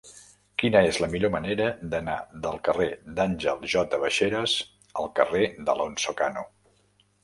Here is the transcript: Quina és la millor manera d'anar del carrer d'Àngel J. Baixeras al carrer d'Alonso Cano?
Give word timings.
Quina 0.61 0.79
és 0.91 0.97
la 1.03 1.09
millor 1.11 1.31
manera 1.35 1.67
d'anar 1.91 2.15
del 2.47 2.59
carrer 2.69 2.89
d'Àngel 3.21 3.63
J. 3.77 4.03
Baixeras 4.07 4.59
al 5.05 5.15
carrer 5.23 5.47
d'Alonso 5.71 6.21
Cano? 6.23 6.51